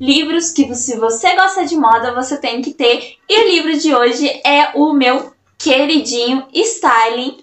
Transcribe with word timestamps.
livros 0.00 0.50
que 0.50 0.74
se 0.74 0.96
você 0.96 1.34
gosta 1.36 1.64
de 1.64 1.76
moda, 1.76 2.14
você 2.14 2.36
tem 2.36 2.60
que 2.60 2.72
ter. 2.72 3.16
E 3.28 3.40
o 3.40 3.48
livro 3.48 3.78
de 3.78 3.94
hoje 3.94 4.28
é 4.44 4.70
o 4.74 4.92
meu 4.92 5.32
queridinho 5.58 6.46
Styling 6.52 7.38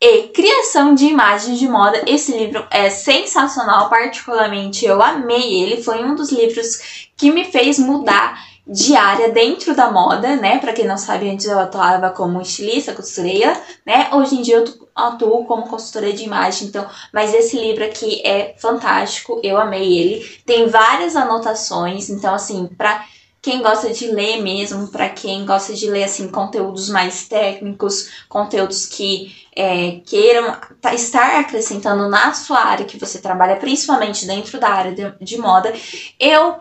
e 0.00 0.24
Criação 0.28 0.94
de 0.94 1.06
Imagens 1.06 1.58
de 1.58 1.68
Moda. 1.68 2.02
Esse 2.06 2.36
livro 2.36 2.66
é 2.70 2.90
sensacional, 2.90 3.88
particularmente 3.88 4.84
eu 4.84 5.02
amei 5.02 5.62
ele. 5.62 5.82
Foi 5.82 6.04
um 6.04 6.14
dos 6.14 6.30
livros 6.30 7.08
que 7.16 7.30
me 7.30 7.44
fez 7.44 7.78
mudar 7.78 8.38
de 8.66 8.96
área 8.96 9.30
dentro 9.30 9.76
da 9.76 9.90
moda, 9.90 10.34
né? 10.36 10.58
Para 10.58 10.72
quem 10.72 10.86
não 10.86 10.98
sabe, 10.98 11.30
antes 11.30 11.46
eu 11.46 11.58
atuava 11.58 12.10
como 12.10 12.40
estilista, 12.40 12.92
costureira, 12.92 13.56
né? 13.84 14.08
Hoje 14.12 14.34
em 14.34 14.42
dia 14.42 14.56
eu 14.56 14.88
atuo 14.94 15.44
como 15.44 15.68
consultora 15.68 16.12
de 16.12 16.24
imagem, 16.24 16.66
então, 16.66 16.84
mas 17.12 17.32
esse 17.32 17.56
livro 17.56 17.84
aqui 17.84 18.20
é 18.26 18.56
fantástico, 18.58 19.40
eu 19.44 19.56
amei 19.56 19.96
ele. 19.98 20.40
Tem 20.44 20.66
várias 20.66 21.14
anotações, 21.14 22.10
então 22.10 22.34
assim, 22.34 22.66
para 22.66 23.04
quem 23.40 23.62
gosta 23.62 23.92
de 23.92 24.08
ler 24.08 24.42
mesmo, 24.42 24.88
para 24.88 25.08
quem 25.08 25.46
gosta 25.46 25.72
de 25.72 25.88
ler 25.88 26.02
assim 26.02 26.26
conteúdos 26.26 26.88
mais 26.88 27.28
técnicos, 27.28 28.10
conteúdos 28.28 28.86
que 28.86 29.32
é, 29.54 30.00
queiram 30.04 30.56
estar 30.92 31.38
acrescentando 31.38 32.08
na 32.08 32.34
sua 32.34 32.58
área 32.58 32.84
que 32.84 32.98
você 32.98 33.20
trabalha, 33.20 33.54
principalmente 33.54 34.26
dentro 34.26 34.58
da 34.58 34.68
área 34.68 34.92
de, 34.92 35.24
de 35.24 35.38
moda, 35.38 35.72
eu 36.18 36.56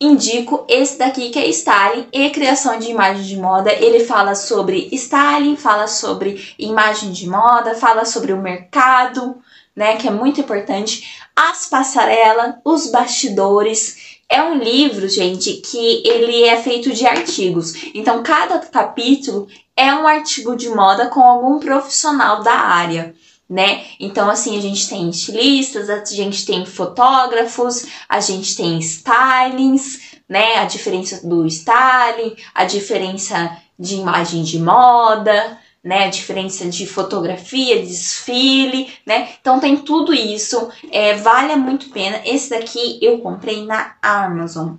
indico 0.00 0.64
esse 0.66 0.98
daqui 0.98 1.28
que 1.28 1.38
é 1.38 1.46
styling 1.48 2.06
e 2.10 2.30
criação 2.30 2.78
de 2.78 2.90
imagem 2.90 3.22
de 3.22 3.36
moda. 3.36 3.70
Ele 3.72 4.04
fala 4.04 4.34
sobre 4.34 4.88
styling, 4.92 5.56
fala 5.56 5.86
sobre 5.86 6.54
imagem 6.58 7.12
de 7.12 7.28
moda, 7.28 7.74
fala 7.74 8.06
sobre 8.06 8.32
o 8.32 8.40
mercado, 8.40 9.36
né, 9.76 9.96
que 9.96 10.08
é 10.08 10.10
muito 10.10 10.40
importante, 10.40 11.28
as 11.36 11.66
passarelas, 11.66 12.54
os 12.64 12.90
bastidores. 12.90 14.18
É 14.28 14.42
um 14.42 14.54
livro, 14.54 15.08
gente, 15.08 15.54
que 15.54 16.02
ele 16.08 16.44
é 16.44 16.56
feito 16.62 16.92
de 16.92 17.06
artigos. 17.06 17.74
Então, 17.94 18.22
cada 18.22 18.58
capítulo 18.60 19.48
é 19.76 19.92
um 19.92 20.06
artigo 20.06 20.56
de 20.56 20.68
moda 20.70 21.08
com 21.08 21.20
algum 21.20 21.58
profissional 21.58 22.42
da 22.42 22.54
área 22.54 23.14
né? 23.50 23.84
Então, 23.98 24.30
assim, 24.30 24.56
a 24.56 24.60
gente 24.60 24.88
tem 24.88 25.10
estilistas, 25.10 25.90
a 25.90 26.04
gente 26.04 26.46
tem 26.46 26.64
fotógrafos, 26.64 27.84
a 28.08 28.20
gente 28.20 28.56
tem 28.56 28.78
stylings, 28.78 30.20
né? 30.28 30.58
A 30.58 30.66
diferença 30.66 31.26
do 31.26 31.44
styling, 31.46 32.36
a 32.54 32.64
diferença 32.64 33.56
de 33.76 33.96
imagem 33.96 34.44
de 34.44 34.60
moda, 34.60 35.58
né? 35.82 36.04
A 36.04 36.10
diferença 36.10 36.68
de 36.68 36.86
fotografia, 36.86 37.80
desfile, 37.80 38.92
né? 39.04 39.30
Então 39.40 39.58
tem 39.58 39.78
tudo 39.78 40.14
isso, 40.14 40.70
é, 40.92 41.14
vale 41.14 41.56
muito 41.56 41.90
pena. 41.90 42.20
Esse 42.24 42.50
daqui 42.50 43.00
eu 43.02 43.18
comprei 43.18 43.66
na 43.66 43.96
Amazon 44.00 44.76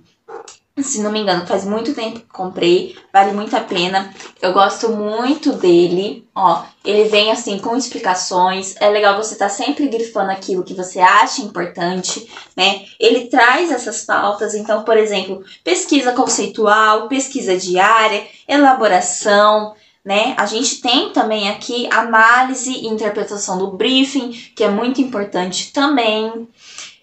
se 0.78 1.02
não 1.02 1.12
me 1.12 1.20
engano, 1.20 1.46
faz 1.46 1.66
muito 1.66 1.92
tempo 1.94 2.20
que 2.20 2.26
comprei, 2.26 2.96
vale 3.12 3.32
muito 3.32 3.54
a 3.54 3.60
pena. 3.60 4.12
Eu 4.42 4.52
gosto 4.52 4.88
muito 4.88 5.52
dele, 5.52 6.26
ó. 6.34 6.64
Ele 6.84 7.04
vem 7.04 7.30
assim 7.30 7.60
com 7.60 7.76
explicações. 7.76 8.74
É 8.80 8.88
legal 8.88 9.16
você 9.16 9.34
estar 9.34 9.46
tá 9.46 9.54
sempre 9.54 9.86
grifando 9.86 10.32
aquilo 10.32 10.64
que 10.64 10.74
você 10.74 10.98
acha 10.98 11.42
importante, 11.42 12.28
né? 12.56 12.84
Ele 12.98 13.28
traz 13.28 13.70
essas 13.70 14.04
pautas, 14.04 14.52
então, 14.56 14.82
por 14.82 14.96
exemplo, 14.96 15.44
pesquisa 15.62 16.10
conceitual, 16.10 17.06
pesquisa 17.06 17.56
diária, 17.56 18.26
elaboração, 18.48 19.76
né? 20.04 20.34
A 20.36 20.44
gente 20.44 20.80
tem 20.80 21.10
também 21.10 21.48
aqui 21.48 21.88
análise 21.92 22.72
e 22.72 22.88
interpretação 22.88 23.58
do 23.58 23.68
briefing, 23.68 24.32
que 24.56 24.64
é 24.64 24.68
muito 24.68 25.00
importante 25.00 25.72
também 25.72 26.48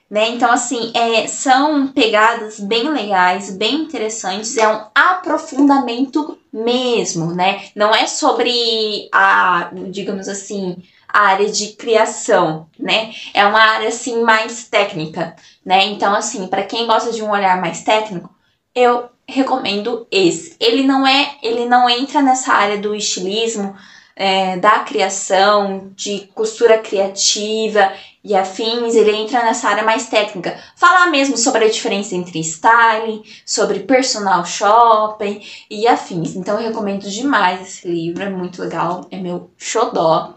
né? 0.09 0.29
Então, 0.29 0.51
assim, 0.51 0.91
é, 0.95 1.27
são 1.27 1.87
pegadas 1.87 2.59
bem 2.59 2.89
legais, 2.89 3.51
bem 3.51 3.75
interessantes, 3.75 4.57
é 4.57 4.67
um 4.67 4.81
aprofundamento 4.95 6.37
mesmo, 6.51 7.33
né? 7.33 7.65
Não 7.75 7.93
é 7.93 8.07
sobre 8.07 9.07
a, 9.11 9.69
digamos 9.89 10.27
assim, 10.27 10.77
a 11.07 11.21
área 11.27 11.51
de 11.51 11.73
criação, 11.73 12.67
né? 12.77 13.13
É 13.33 13.45
uma 13.45 13.59
área 13.59 13.89
assim 13.89 14.21
mais 14.21 14.67
técnica, 14.67 15.35
né? 15.63 15.85
Então, 15.85 16.13
assim, 16.15 16.47
para 16.47 16.63
quem 16.63 16.87
gosta 16.87 17.11
de 17.11 17.21
um 17.21 17.29
olhar 17.29 17.61
mais 17.61 17.83
técnico, 17.83 18.33
eu 18.73 19.09
recomendo 19.27 20.07
esse. 20.09 20.55
Ele 20.59 20.83
não 20.83 21.05
é, 21.05 21.37
ele 21.43 21.65
não 21.65 21.87
entra 21.87 22.21
nessa 22.21 22.53
área 22.53 22.79
do 22.79 22.95
estilismo, 22.95 23.75
é, 24.19 24.57
da 24.57 24.79
criação, 24.79 25.93
de 25.95 26.29
costura 26.35 26.77
criativa 26.77 27.93
e 28.21 28.35
afins, 28.35 28.93
ele 28.93 29.15
entra 29.15 29.41
nessa 29.45 29.69
área 29.69 29.81
mais 29.81 30.09
técnica. 30.09 30.59
Falar 30.75 31.07
mesmo 31.07 31.37
sobre 31.37 31.63
a 31.63 31.69
diferença 31.69 32.13
entre 32.15 32.37
styling, 32.41 33.23
sobre 33.45 33.79
personal 33.79 34.45
shopping 34.45 35.41
e 35.69 35.87
afins. 35.87 36.35
Então 36.35 36.59
eu 36.59 36.67
recomendo 36.67 37.09
demais 37.09 37.61
esse 37.61 37.87
livro, 37.87 38.21
é 38.21 38.29
muito 38.29 38.61
legal, 38.61 39.07
é 39.09 39.15
meu 39.15 39.49
xodó 39.57 40.33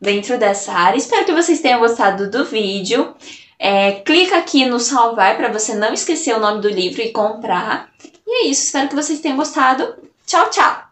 dentro 0.00 0.36
dessa 0.36 0.72
área. 0.72 0.98
Espero 0.98 1.24
que 1.24 1.32
vocês 1.32 1.60
tenham 1.60 1.78
gostado 1.78 2.28
do 2.28 2.44
vídeo. 2.44 3.14
É, 3.60 3.92
clica 3.92 4.38
aqui 4.38 4.66
no 4.66 4.80
salvar 4.80 5.36
para 5.36 5.52
você 5.52 5.76
não 5.76 5.94
esquecer 5.94 6.34
o 6.34 6.40
nome 6.40 6.60
do 6.60 6.68
livro 6.68 7.00
e 7.00 7.12
comprar. 7.12 7.90
E 8.26 8.46
é 8.46 8.48
isso, 8.48 8.64
espero 8.64 8.88
que 8.88 8.96
vocês 8.96 9.20
tenham 9.20 9.36
gostado. 9.36 9.94
Tchau, 10.26 10.50
tchau! 10.50 10.89